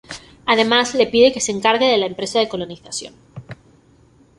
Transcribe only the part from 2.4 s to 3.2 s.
colonización.